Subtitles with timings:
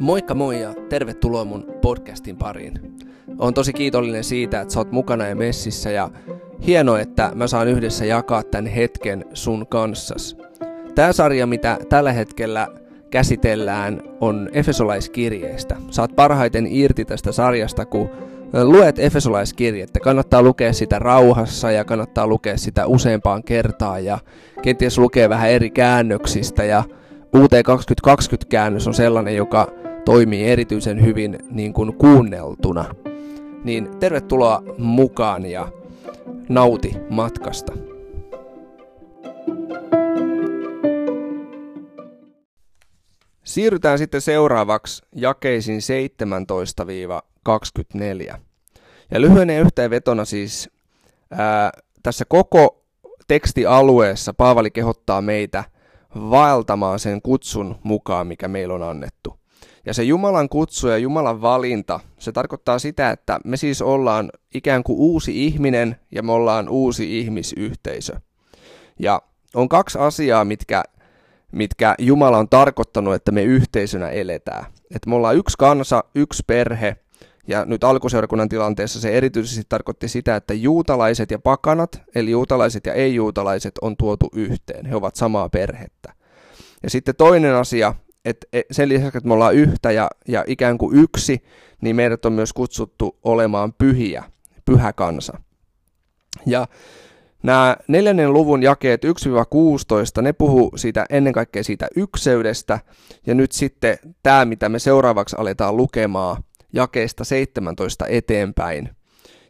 [0.00, 2.80] Moikka moi ja tervetuloa mun podcastin pariin.
[3.38, 6.10] Olen tosi kiitollinen siitä, että sä oot mukana ja messissä ja
[6.66, 10.36] hienoa, että mä saan yhdessä jakaa tämän hetken sun kanssas.
[10.94, 12.68] Tämä sarja, mitä tällä hetkellä
[13.10, 15.76] käsitellään, on Efesolaiskirjeestä.
[15.90, 18.10] Saat parhaiten irti tästä sarjasta, kun
[18.52, 20.00] luet Efesolaiskirjettä.
[20.00, 24.18] Kannattaa lukea sitä rauhassa ja kannattaa lukea sitä useampaan kertaan ja
[24.62, 26.84] kenties lukee vähän eri käännöksistä ja
[27.36, 29.68] UT 2020-käännös on sellainen, joka
[30.04, 32.84] toimii erityisen hyvin niin kuin kuunneltuna.
[33.64, 35.68] Niin tervetuloa mukaan ja
[36.48, 37.72] nauti matkasta.
[43.44, 45.82] Siirrytään sitten seuraavaksi jakeisiin
[47.48, 48.38] 17-24.
[49.10, 50.70] Ja lyhyenä yhteenvetona siis
[51.30, 51.70] ää,
[52.02, 52.82] tässä koko
[53.28, 55.64] tekstialueessa Paavali kehottaa meitä
[56.14, 59.40] vaeltamaan sen kutsun mukaan, mikä meillä on annettu.
[59.86, 64.82] Ja se Jumalan kutsu ja Jumalan valinta, se tarkoittaa sitä, että me siis ollaan ikään
[64.82, 68.16] kuin uusi ihminen ja me ollaan uusi ihmisyhteisö.
[68.98, 69.22] Ja
[69.54, 70.82] on kaksi asiaa, mitkä,
[71.52, 74.64] mitkä Jumala on tarkoittanut, että me yhteisönä eletään.
[74.94, 76.96] Että me ollaan yksi kansa, yksi perhe,
[77.50, 82.94] ja nyt alkuseurakunnan tilanteessa se erityisesti tarkoitti sitä, että juutalaiset ja pakanat, eli juutalaiset ja
[82.94, 84.86] ei-juutalaiset, on tuotu yhteen.
[84.86, 86.12] He ovat samaa perhettä.
[86.82, 90.96] Ja sitten toinen asia että sen lisäksi, että me ollaan yhtä ja, ja ikään kuin
[90.96, 91.42] yksi,
[91.80, 94.24] niin meidät on myös kutsuttu olemaan pyhiä,
[94.64, 95.40] pyhä kansa.
[96.46, 96.66] Ja
[97.42, 99.04] nämä neljännen luvun jakeet
[100.18, 102.80] 1-16, ne puhuu siitä ennen kaikkea siitä ykseydestä,
[103.26, 108.90] ja nyt sitten tämä, mitä me seuraavaksi aletaan lukemaan jakeesta 17 eteenpäin.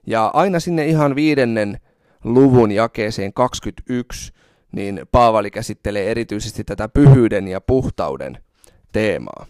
[0.06, 1.80] Ja aina sinne ihan viidennen
[2.24, 4.32] luvun jakeeseen 21,
[4.72, 8.38] niin Paavali käsittelee erityisesti tätä pyhyyden ja puhtauden
[8.92, 9.46] teemaa.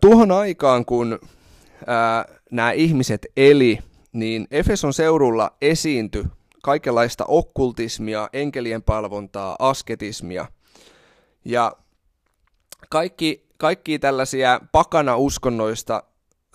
[0.00, 1.18] Tuohon aikaan, kun
[2.50, 3.78] nämä ihmiset eli,
[4.12, 6.24] niin Efeson seudulla esiintyi
[6.62, 10.46] kaikenlaista okkultismia, enkelien palvontaa, asketismia
[11.44, 11.72] ja
[12.90, 16.02] kaikki, kaikki tällaisia pakana uskonnoista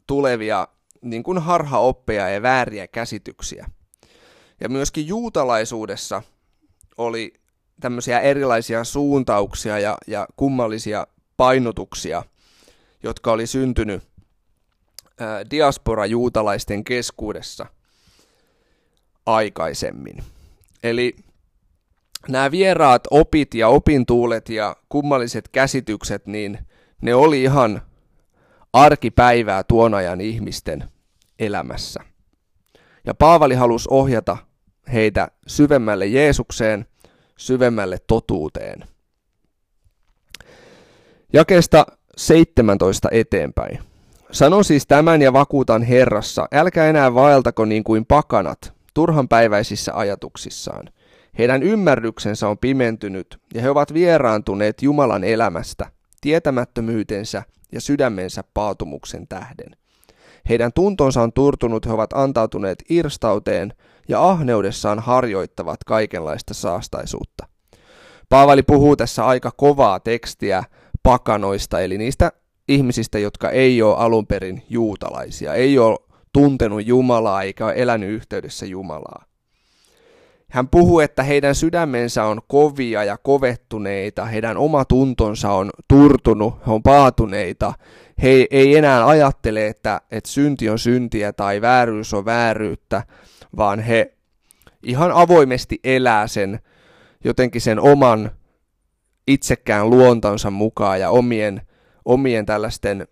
[0.07, 0.67] tulevia
[1.01, 3.69] niin kuin harhaoppeja ja vääriä käsityksiä.
[4.61, 6.21] Ja myöskin juutalaisuudessa
[6.97, 7.33] oli
[7.81, 11.07] tämmöisiä erilaisia suuntauksia ja, ja kummallisia
[11.37, 12.23] painotuksia,
[13.03, 14.03] jotka oli syntynyt
[15.51, 17.65] diaspora-juutalaisten keskuudessa
[19.25, 20.23] aikaisemmin.
[20.83, 21.15] Eli
[22.27, 26.68] nämä vieraat opit ja opintuulet ja kummalliset käsitykset, niin
[27.01, 27.81] ne oli ihan
[28.73, 30.83] arkipäivää tuon ajan ihmisten
[31.39, 31.99] elämässä.
[33.05, 34.37] Ja Paavali halusi ohjata
[34.93, 36.85] heitä syvemmälle Jeesukseen–
[37.39, 38.83] syvemmälle totuuteen.
[41.33, 41.85] Jakeesta
[42.17, 43.79] 17 eteenpäin.
[44.31, 50.89] Sanon siis tämän ja vakuutan Herrassa, älkää enää vaeltako niin kuin pakanat, turhanpäiväisissä ajatuksissaan.
[51.37, 55.91] Heidän ymmärryksensä on pimentynyt, ja he ovat vieraantuneet Jumalan elämästä,
[56.21, 59.75] tietämättömyytensä ja sydämensä paatumuksen tähden.
[60.49, 63.73] Heidän tuntonsa on turtunut, he ovat antautuneet irstauteen,
[64.07, 67.47] ja ahneudessaan harjoittavat kaikenlaista saastaisuutta.
[68.29, 70.63] Paavali puhuu tässä aika kovaa tekstiä
[71.03, 72.31] pakanoista, eli niistä
[72.67, 75.99] ihmisistä, jotka ei ole alun perin juutalaisia, ei ole
[76.33, 79.28] tuntenut Jumalaa eikä ole elänyt yhteydessä Jumalaa.
[80.49, 86.71] Hän puhuu, että heidän sydämensä on kovia ja kovettuneita, heidän oma tuntonsa on turtunut, he
[86.71, 87.73] on paatuneita.
[88.23, 93.03] He ei enää ajattele, että, että synti on syntiä tai vääryys on vääryyttä,
[93.57, 94.13] vaan he
[94.83, 96.59] ihan avoimesti elää sen
[97.23, 98.31] jotenkin sen oman
[99.27, 101.61] itsekään luontonsa mukaan ja omien,
[102.05, 103.07] omien tällaisten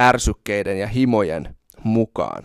[0.00, 2.42] ärsykkeiden ja himojen mukaan.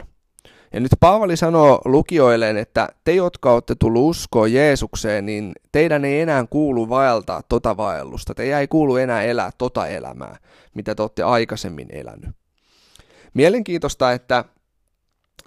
[0.73, 6.21] Ja nyt Paavali sanoo lukijoilleen, että te, jotka olette tullut uskoa Jeesukseen, niin teidän ei
[6.21, 8.35] enää kuulu vaeltaa tota vaellusta.
[8.35, 10.37] Te ei kuulu enää elää tota elämää,
[10.73, 12.29] mitä te olette aikaisemmin elänyt.
[13.33, 14.45] Mielenkiintoista, että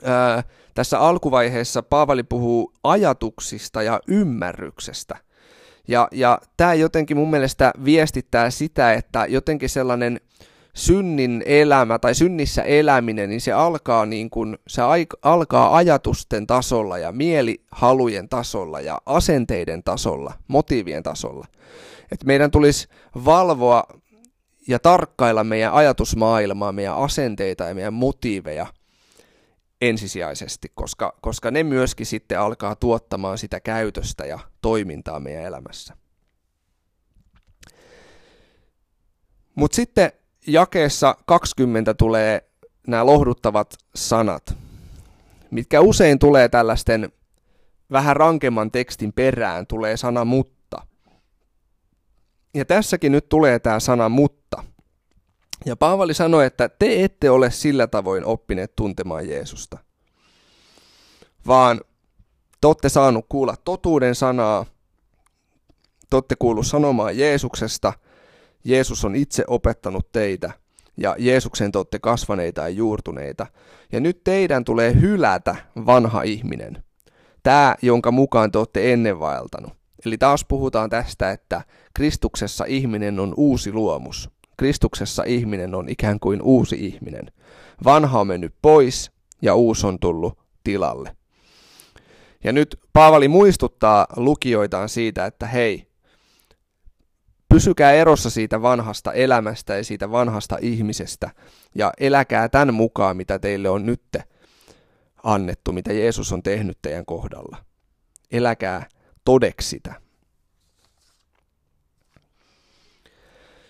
[0.05, 0.43] ää,
[0.75, 5.16] tässä alkuvaiheessa Paavali puhuu ajatuksista ja ymmärryksestä.
[5.88, 10.20] Ja, ja tämä jotenkin mun mielestä viestittää sitä, että jotenkin sellainen
[10.75, 14.82] synnin elämä tai synnissä eläminen, niin se alkaa, niin kuin, se
[15.22, 21.46] alkaa ajatusten tasolla ja mielihalujen tasolla ja asenteiden tasolla, motiivien tasolla.
[22.12, 22.88] Et meidän tulisi
[23.25, 23.84] valvoa
[24.69, 28.66] ja tarkkailla meidän ajatusmaailmaa, meidän asenteita ja meidän motiiveja–
[29.81, 35.96] ensisijaisesti, koska, koska ne myöskin sitten alkaa tuottamaan sitä käytöstä ja toimintaa meidän elämässä.
[39.55, 40.12] Mutta sitten
[40.46, 42.50] jakeessa 20 tulee
[42.87, 44.54] nämä lohduttavat sanat,
[45.50, 47.12] mitkä usein tulee tällaisten
[47.92, 50.87] vähän rankemman tekstin perään, tulee sana mutta.
[52.54, 54.64] Ja tässäkin nyt tulee tämä sana mutta.
[55.64, 59.78] Ja Paavali sanoi, että te ette ole sillä tavoin oppineet tuntemaan Jeesusta,
[61.46, 61.81] vaan
[62.60, 64.66] te olette saanut kuulla totuuden sanaa,
[66.10, 67.92] te olette kuullut sanomaan Jeesuksesta,
[68.64, 70.52] Jeesus on itse opettanut teitä,
[70.96, 73.46] ja Jeesuksen te olette kasvaneita ja juurtuneita.
[73.92, 76.84] Ja nyt teidän tulee hylätä vanha ihminen,
[77.42, 79.72] tämä, jonka mukaan te olette ennen vaeltanut.
[80.06, 81.62] Eli taas puhutaan tästä, että
[81.94, 84.30] Kristuksessa ihminen on uusi luomus.
[84.56, 87.32] Kristuksessa ihminen on ikään kuin uusi ihminen.
[87.84, 89.10] Vanha on mennyt pois
[89.42, 91.16] ja uusi on tullut tilalle.
[92.44, 95.89] Ja nyt Paavali muistuttaa lukijoitaan siitä, että hei,
[97.50, 101.31] pysykää erossa siitä vanhasta elämästä ja siitä vanhasta ihmisestä
[101.75, 104.02] ja eläkää tämän mukaan, mitä teille on nyt
[105.23, 107.56] annettu, mitä Jeesus on tehnyt teidän kohdalla.
[108.31, 108.87] Eläkää
[109.25, 109.94] todeksi sitä.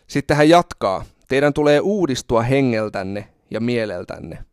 [0.07, 4.45] Sitten hän jatkaa, teidän tulee uudistua hengeltänne ja mieleltänne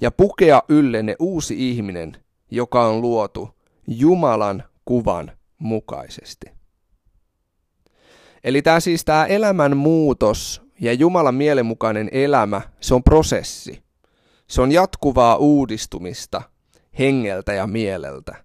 [0.00, 2.16] ja pukea yllenne uusi ihminen,
[2.50, 3.50] joka on luotu
[3.86, 6.63] Jumalan kuvan mukaisesti.
[8.44, 13.82] Eli tämä siis tämä elämän muutos ja Jumalan mielenmukainen elämä, se on prosessi.
[14.46, 16.42] Se on jatkuvaa uudistumista
[16.98, 18.36] hengeltä ja mieleltä.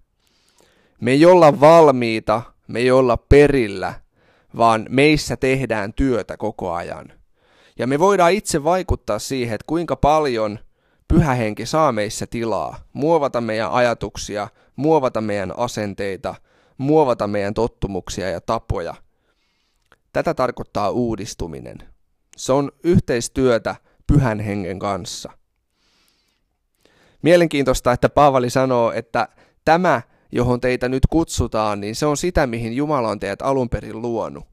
[1.00, 3.94] Me ei olla valmiita, me ei olla perillä
[4.56, 7.12] vaan meissä tehdään työtä koko ajan.
[7.78, 10.58] Ja me voidaan itse vaikuttaa siihen, että kuinka paljon
[11.08, 16.34] pyhä henki saa meissä tilaa, muovata meidän ajatuksia, muovata meidän asenteita,
[16.78, 18.94] muovata meidän tottumuksia ja tapoja.
[20.12, 21.78] Tätä tarkoittaa uudistuminen.
[22.36, 23.76] Se on yhteistyötä
[24.06, 25.32] pyhän hengen kanssa.
[27.22, 29.28] Mielenkiintoista, että Paavali sanoo, että
[29.64, 30.02] tämä
[30.32, 34.44] johon teitä nyt kutsutaan, niin se on sitä, mihin Jumala on teidät alun perin luonut.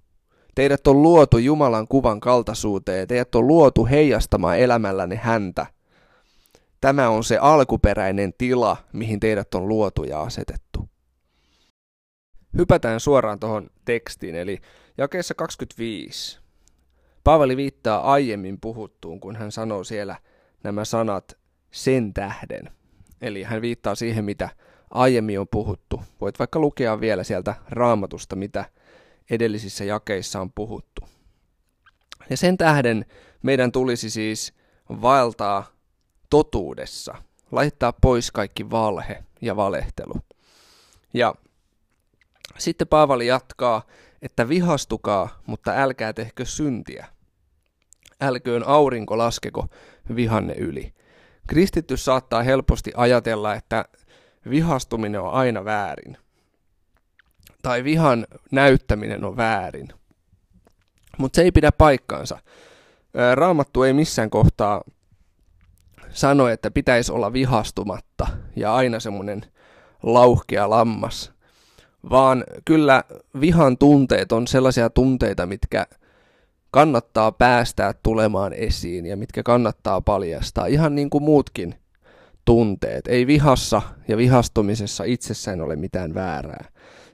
[0.56, 5.66] Teidät on luotu Jumalan kuvan kaltaisuuteen, teidät on luotu heijastamaan elämälläni häntä.
[6.82, 10.90] Tämä on se alkuperäinen tila, mihin teidät on luotu ja asetettu.
[12.58, 14.60] Hypätään suoraan tuohon tekstiin, eli
[14.98, 16.40] jakeessa 25.
[17.24, 20.16] Paavali viittaa aiemmin puhuttuun, kun hän sanoo siellä
[20.64, 21.38] nämä sanat
[21.72, 22.72] sen tähden.
[23.22, 24.50] Eli hän viittaa siihen, mitä
[24.90, 26.02] aiemmin on puhuttu.
[26.22, 28.66] Voit vaikka lukea vielä sieltä raamatusta, mitä
[29.30, 31.02] edellisissä jakeissa on puhuttu.
[32.30, 33.06] Ja sen tähden
[33.44, 34.54] meidän tulisi siis
[34.90, 35.72] vaeltaa
[36.30, 37.16] totuudessa,
[37.52, 40.14] laittaa pois kaikki valhe ja valehtelu.
[41.14, 41.36] Ja
[42.58, 43.82] sitten Paavali jatkaa,
[44.22, 47.08] että vihastukaa, mutta älkää tehkö syntiä.
[48.22, 49.68] Älköön aurinko laskeko
[50.16, 50.94] vihanne yli.
[51.48, 53.86] Kristitty saattaa helposti ajatella, että
[54.50, 56.18] vihastuminen on aina väärin.
[57.62, 59.88] Tai vihan näyttäminen on väärin.
[61.18, 62.40] Mutta se ei pidä paikkaansa.
[63.36, 64.82] Raamattu ei missään kohtaa
[66.10, 69.46] sano, että pitäisi olla vihastumatta ja aina semmoinen
[70.04, 71.34] lauhkea lammas,
[72.10, 73.04] vaan kyllä
[73.42, 75.88] vihan tunteet on sellaisia tunteita, mitkä
[76.72, 81.76] kannattaa päästää tulemaan esiin ja mitkä kannattaa paljastaa, ihan niin kuin muutkin
[82.46, 83.08] tunteet.
[83.08, 86.66] Ei vihassa ja vihastumisessa itsessään ole mitään väärää.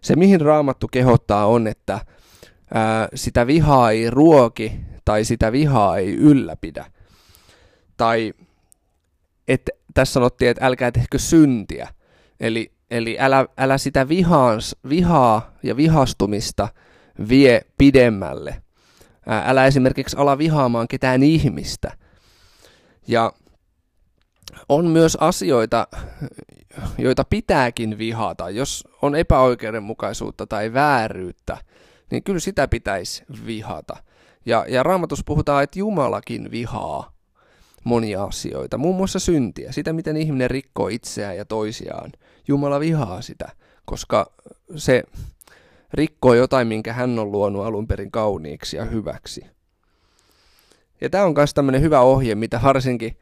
[0.02, 2.00] Se, mihin raamattu kehottaa, on, että
[2.74, 6.86] ää, sitä vihaa ei ruoki tai sitä vihaa ei ylläpidä.
[7.98, 8.34] Tai
[9.48, 11.88] että tässä sanottiin, että älkää tehkö syntiä.
[12.40, 16.68] Eli, eli älä, älä sitä vihaans, vihaa ja vihastumista
[17.30, 18.64] vie pidemmälle.
[19.28, 21.92] Älä esimerkiksi ala vihaamaan ketään ihmistä.
[23.08, 23.34] Ja
[24.70, 25.88] on myös asioita,
[26.98, 28.50] joita pitääkin vihata.
[28.50, 31.58] Jos on epäoikeudenmukaisuutta tai vääryyttä,
[32.12, 33.96] niin kyllä sitä pitäisi vihata.
[34.46, 37.14] Ja, ja raamatus puhutaan, että Jumalakin vihaa
[37.84, 42.12] monia asioita, muun muassa syntiä, sitä miten ihminen rikkoo itseään ja toisiaan.
[42.48, 43.50] Jumala vihaa sitä,
[43.86, 44.32] koska
[44.76, 45.04] se
[45.94, 49.46] rikkoo jotain, minkä hän on luonut alun perin kauniiksi ja hyväksi.
[51.02, 53.18] Ja tämä on myös tämmöinen hyvä ohje, mitä varsinkin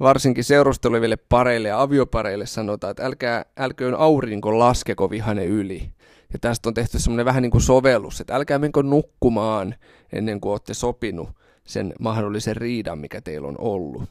[0.00, 5.90] varsinkin seurusteleville pareille ja aviopareille sanotaan, että älkää, älköön aurinko laskeko vihane yli.
[6.32, 9.74] Ja tästä on tehty semmoinen vähän niin kuin sovellus, että älkää menkö nukkumaan
[10.12, 11.28] ennen kuin olette sopinut
[11.64, 14.02] sen mahdollisen riidan, mikä teillä on ollut.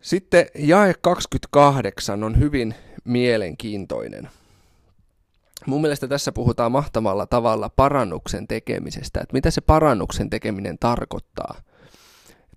[0.00, 4.28] Sitten jae 28 on hyvin mielenkiintoinen.
[5.66, 11.54] Mun mielestä tässä puhutaan mahtavalla tavalla parannuksen tekemisestä, että mitä se parannuksen tekeminen tarkoittaa.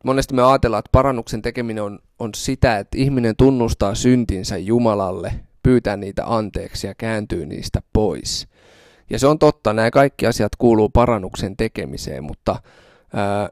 [0.03, 5.33] Monesti me ajatellaan, että parannuksen tekeminen on, on sitä, että ihminen tunnustaa syntinsä Jumalalle,
[5.63, 8.47] pyytää niitä anteeksi ja kääntyy niistä pois.
[9.09, 12.61] Ja se on totta, nämä kaikki asiat kuuluu parannuksen tekemiseen, mutta
[13.13, 13.49] ää,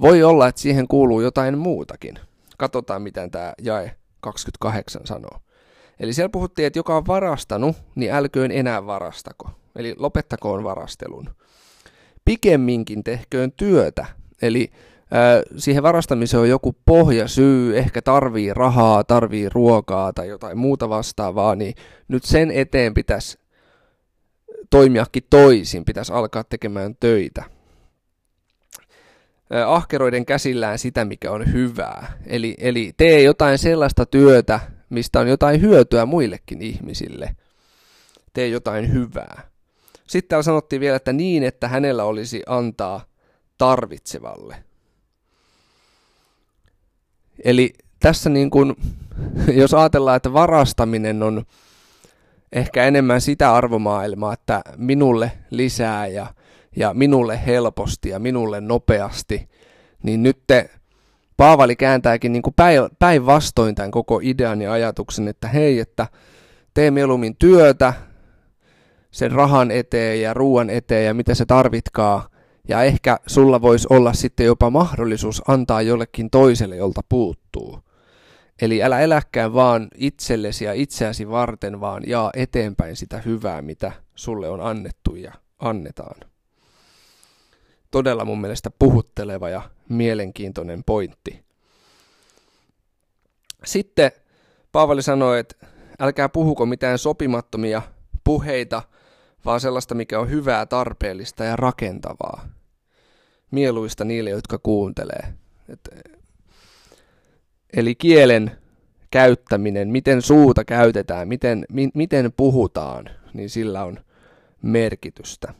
[0.00, 2.18] voi olla, että siihen kuuluu jotain muutakin.
[2.60, 5.38] Katsotaan, miten tämä jae 28 sanoo.
[6.00, 9.50] Eli siellä puhuttiin, että joka on varastanut, niin älköön enää varastako.
[9.76, 11.30] Eli lopettakoon varastelun.
[12.24, 14.06] Pikemminkin tehköön työtä.
[14.42, 20.88] Eli äh, siihen varastamiseen on joku pohjasyy, ehkä tarvii rahaa, tarvii ruokaa tai jotain muuta
[20.88, 21.74] vastaavaa, niin
[22.08, 23.38] nyt sen eteen pitäisi
[24.70, 27.44] toimiakin toisin, pitäisi alkaa tekemään töitä.
[29.66, 32.12] Ahkeroiden käsillään sitä, mikä on hyvää.
[32.26, 37.36] Eli, eli tee jotain sellaista työtä, mistä on jotain hyötyä muillekin ihmisille.
[38.32, 39.50] Tee jotain hyvää.
[40.06, 43.04] Sitten täällä sanottiin vielä, että niin, että hänellä olisi antaa
[43.58, 44.56] tarvitsevalle.
[47.44, 48.76] Eli tässä niin kuin,
[49.62, 51.44] jos ajatellaan, että varastaminen on
[52.52, 56.26] ehkä enemmän sitä arvomaailmaa, että minulle lisää ja,
[56.76, 59.48] ja minulle helposti ja minulle nopeasti,
[60.02, 60.70] niin nyt te
[61.40, 62.42] Paavali kääntääkin niin
[62.98, 66.06] päinvastoin tämän koko idean ja ajatuksen, että hei, että
[66.74, 67.92] tee mieluummin työtä
[69.10, 72.28] sen rahan eteen ja ruoan eteen ja mitä se tarvitkaa,
[72.68, 77.78] ja ehkä sulla voisi olla sitten jopa mahdollisuus antaa jollekin toiselle, jolta puuttuu.
[78.62, 84.48] Eli älä eläkään vaan itsellesi ja itseäsi varten, vaan jaa eteenpäin sitä hyvää, mitä sulle
[84.48, 86.29] on annettu ja annetaan.
[87.90, 91.44] Todella mun mielestä puhutteleva ja mielenkiintoinen pointti.
[93.64, 94.12] Sitten
[94.72, 95.66] Paavali sanoi, että
[96.00, 97.82] älkää puhuko mitään sopimattomia
[98.24, 98.82] puheita,
[99.44, 102.48] vaan sellaista, mikä on hyvää, tarpeellista ja rakentavaa.
[103.50, 105.34] Mieluista niille, jotka kuuntelee.
[105.68, 105.88] Et,
[107.72, 108.50] eli kielen
[109.10, 114.00] käyttäminen, miten suuta käytetään, miten, mi, miten puhutaan, niin sillä on
[114.62, 115.54] merkitystä.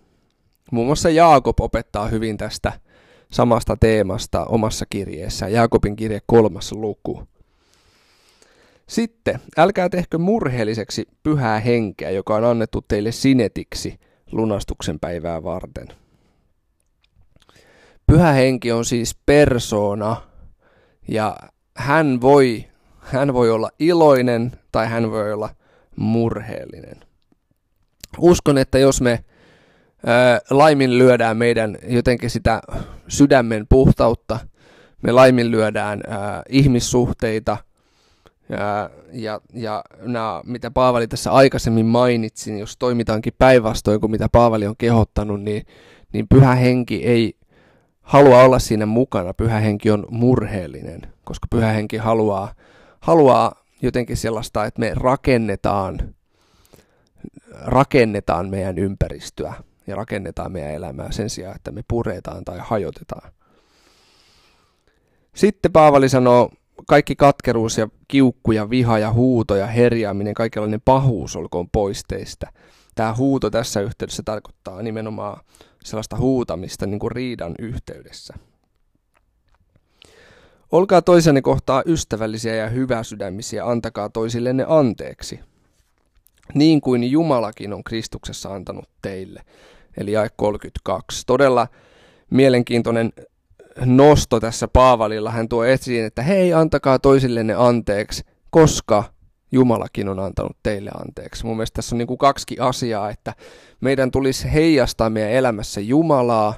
[0.71, 2.73] Muun muassa Jaakob opettaa hyvin tästä
[3.33, 7.29] samasta teemasta omassa kirjeessä, Jaakobin kirje kolmas luku.
[8.89, 14.01] Sitten, älkää tehkö murheelliseksi pyhää henkeä, joka on annettu teille sinetiksi
[14.33, 15.89] lunastuksen päivää varten.
[18.07, 20.17] Pyhä henki on siis persoona,
[21.09, 21.37] ja
[21.77, 22.65] hän voi,
[22.99, 25.55] hän voi olla iloinen tai hän voi olla
[25.97, 26.97] murheellinen.
[28.19, 29.25] Uskon, että jos me
[30.51, 32.61] laiminlyödään meidän jotenkin sitä
[33.09, 34.39] sydämen puhtautta,
[35.03, 37.57] me laiminlyödään ää, ihmissuhteita.
[38.49, 44.29] Ja, ja, ja nämä, mitä Paavali tässä aikaisemmin mainitsi, niin jos toimitaankin päinvastoin kuin mitä
[44.33, 45.67] Paavali on kehottanut, niin,
[46.13, 47.37] niin pyhä henki ei
[48.03, 49.35] halua olla siinä mukana.
[49.35, 52.55] Pyhä henki on murheellinen, koska pyhä henki haluaa,
[53.01, 56.15] haluaa jotenkin sellaista, että me rakennetaan,
[57.65, 59.55] rakennetaan meidän ympäristöä
[59.91, 63.33] ja rakennetaan meidän elämää sen sijaan, että me puretaan tai hajotetaan.
[65.35, 66.51] Sitten Paavali sanoo,
[66.89, 72.53] kaikki katkeruus ja kiukku ja viha ja huuto ja herjaaminen, kaikenlainen pahuus olkoon pois teistä.
[72.95, 75.41] Tämä huuto tässä yhteydessä tarkoittaa nimenomaan
[75.85, 78.35] sellaista huutamista niin kuin riidan yhteydessä.
[80.73, 85.41] Olkaa toisenne kohtaa ystävällisiä ja hyväsydämisiä, antakaa toisillenne anteeksi,
[86.55, 89.43] niin kuin Jumalakin on Kristuksessa antanut teille
[89.97, 91.23] eli jae 32.
[91.27, 91.69] Todella
[92.31, 93.13] mielenkiintoinen
[93.85, 95.31] nosto tässä Paavalilla.
[95.31, 99.05] Hän tuo esiin, että hei, antakaa toisillenne anteeksi, koska
[99.53, 101.47] Jumalakin on antanut teille anteeksi.
[101.47, 103.35] Mun mielestä tässä on niin kuin kaksi asiaa, että
[103.81, 106.55] meidän tulisi heijastaa meidän elämässä Jumalaa,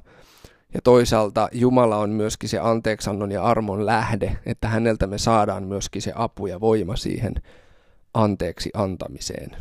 [0.75, 6.03] ja toisaalta Jumala on myöskin se anteeksannon ja armon lähde, että häneltä me saadaan myöskin
[6.03, 7.35] se apu ja voima siihen
[8.15, 9.57] anteeksi antamiseen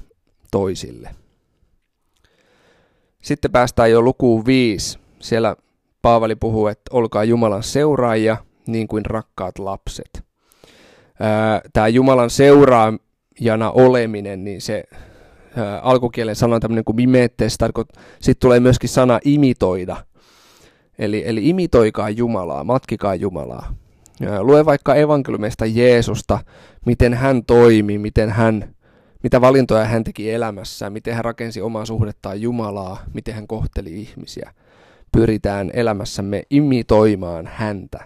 [0.51, 1.09] toisille.
[3.21, 4.99] Sitten päästään jo lukuun viisi.
[5.19, 5.55] Siellä
[6.01, 8.37] Paavali puhuu, että olkaa Jumalan seuraajia
[8.67, 10.23] niin kuin rakkaat lapset.
[11.73, 14.83] Tämä Jumalan seuraajana oleminen, niin se
[15.81, 17.57] alkukielen sana on tämmöinen kuin mimettes,
[18.19, 19.97] sitten tulee myöskin sana imitoida.
[20.99, 23.75] Eli, eli imitoikaa Jumalaa, matkikaa Jumalaa.
[24.39, 26.39] Lue vaikka evankeliumista Jeesusta,
[26.85, 28.75] miten hän toimi, miten hän
[29.23, 34.53] mitä valintoja hän teki elämässään, miten hän rakensi omaa suhdettaan Jumalaa, miten hän kohteli ihmisiä.
[35.11, 38.03] Pyritään elämässämme imitoimaan häntä.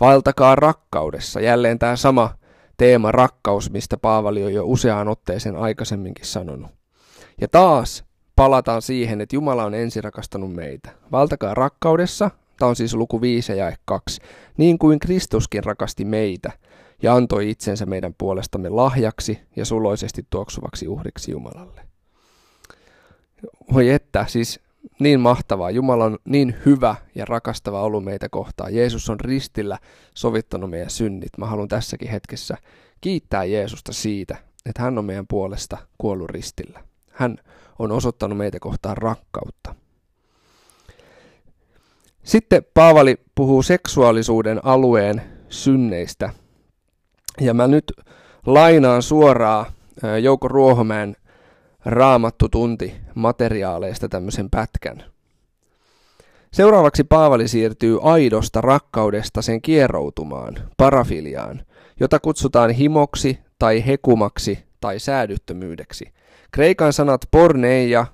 [0.00, 1.40] Vaeltakaa rakkaudessa.
[1.40, 2.34] Jälleen tämä sama
[2.76, 6.70] teema rakkaus, mistä Paavali on jo useaan otteeseen aikaisemminkin sanonut.
[7.40, 8.04] Ja taas
[8.36, 10.90] palataan siihen, että Jumala on ensin rakastanut meitä.
[11.12, 14.20] Valtakaa rakkaudessa, tämä on siis luku 5 ja 2,
[14.56, 16.52] niin kuin Kristuskin rakasti meitä
[17.02, 21.80] ja antoi itsensä meidän puolestamme lahjaksi ja suloisesti tuoksuvaksi uhriksi Jumalalle.
[23.72, 24.60] Voi että, siis
[24.98, 25.70] niin mahtavaa.
[25.70, 28.74] Jumala on niin hyvä ja rakastava ollut meitä kohtaan.
[28.74, 29.78] Jeesus on ristillä
[30.14, 31.38] sovittanut meidän synnit.
[31.38, 32.56] Mä haluan tässäkin hetkessä
[33.00, 34.36] kiittää Jeesusta siitä,
[34.66, 36.84] että hän on meidän puolesta kuollut ristillä.
[37.10, 37.38] Hän
[37.78, 39.74] on osoittanut meitä kohtaan rakkautta.
[42.22, 46.30] Sitten Paavali puhuu seksuaalisuuden alueen synneistä.
[47.40, 47.92] Ja mä nyt
[48.46, 49.66] lainaan suoraan
[50.22, 51.16] Jouko Ruohomäen
[51.84, 55.04] raamattu tunti materiaaleista tämmöisen pätkän.
[56.52, 61.62] Seuraavaksi Paavali siirtyy aidosta rakkaudesta sen kieroutumaan, parafiliaan,
[62.00, 66.12] jota kutsutaan himoksi tai hekumaksi tai säädyttömyydeksi.
[66.50, 68.06] Kreikan sanat porneia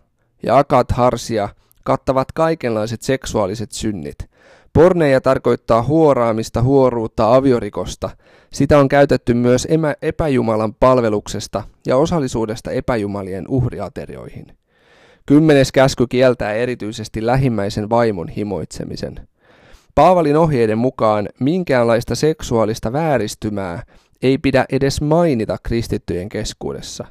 [0.43, 1.49] ja akat harsia
[1.85, 4.30] kattavat kaikenlaiset seksuaaliset synnit.
[4.73, 8.11] Porneja tarkoittaa huoraamista, huoruutta, aviorikosta.
[8.53, 9.69] Sitä on käytetty myös
[10.03, 14.47] epäjumalan palveluksesta ja osallisuudesta epäjumalien uhriaterioihin.
[15.27, 19.29] Kymmenes käsky kieltää erityisesti lähimmäisen vaimon himoitsemisen.
[19.95, 23.83] Paavalin ohjeiden mukaan minkäänlaista seksuaalista vääristymää
[24.23, 27.05] ei pidä edes mainita kristittyjen keskuudessa.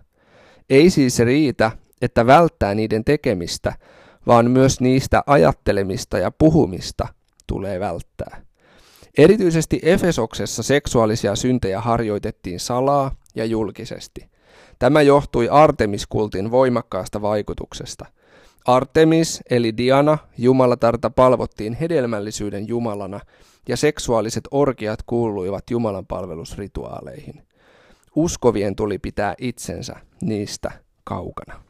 [0.70, 3.74] Ei siis riitä, että välttää niiden tekemistä,
[4.28, 7.08] vaan myös niistä ajattelemista ja puhumista
[7.50, 8.42] tulee välttää.
[9.18, 14.30] Erityisesti Efesoksessa seksuaalisia syntejä harjoitettiin salaa ja julkisesti.
[14.80, 18.06] Tämä johtui Artemiskultin voimakkaasta vaikutuksesta.
[18.66, 23.20] Artemis eli Diana, jumalatarta palvottiin hedelmällisyyden jumalana
[23.68, 27.44] ja seksuaaliset orkiat kuuluivat Jumalan palvelusrituaaleihin.
[28.16, 30.72] Uskovien tuli pitää itsensä niistä
[31.04, 31.62] kaukana.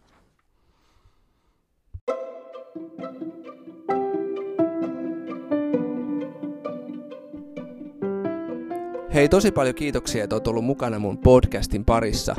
[9.14, 12.36] Hei, tosi paljon kiitoksia, että olet ollut mukana mun podcastin parissa.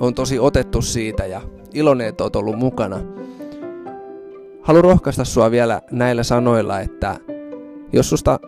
[0.00, 1.40] On tosi otettu siitä ja
[1.74, 3.00] iloinen, että olet ollut mukana.
[4.62, 7.16] Haluan rohkaista sua vielä näillä sanoilla, että
[7.92, 8.40] jos susta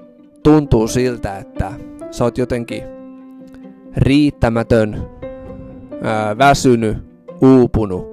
[0.43, 1.73] tuntuu siltä, että
[2.11, 2.83] sä oot jotenkin
[3.97, 5.09] riittämätön,
[6.03, 6.99] ää, väsynyt,
[7.43, 8.07] uupunut,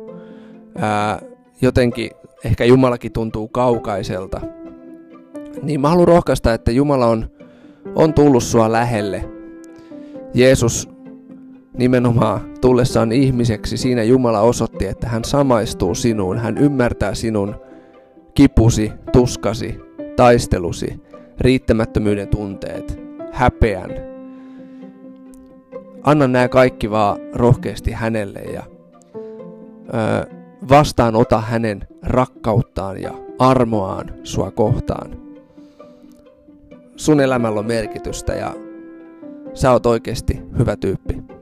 [0.77, 1.21] ää,
[1.61, 2.11] jotenkin
[2.45, 4.41] ehkä Jumalakin tuntuu kaukaiselta,
[5.63, 7.29] niin mä haluan rohkaista, että Jumala on,
[7.95, 9.40] on tullut sua lähelle
[10.33, 10.89] Jeesus
[11.77, 17.55] nimenomaan tullessaan ihmiseksi, siinä Jumala osoitti, että hän samaistuu sinuun, hän ymmärtää sinun
[18.33, 19.79] kipusi, tuskasi,
[20.15, 21.01] taistelusi,
[21.39, 22.99] riittämättömyyden tunteet,
[23.31, 23.91] häpeän.
[26.03, 28.63] Anna nämä kaikki vaan rohkeasti hänelle ja
[29.93, 30.27] ö,
[30.69, 35.11] vastaanota hänen rakkauttaan ja armoaan sua kohtaan.
[36.95, 38.53] Sun elämällä on merkitystä ja
[39.53, 41.40] sä oot oikeesti hyvä tyyppi.